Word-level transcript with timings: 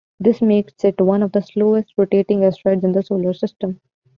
This 0.19 0.41
makes 0.41 0.83
it 0.83 0.99
one 0.99 1.21
of 1.21 1.31
the 1.31 1.41
slowest-rotating 1.43 2.43
asteroids 2.43 2.83
in 2.83 2.93
the 2.93 3.03
Solar 3.03 3.35
System. 3.35 3.81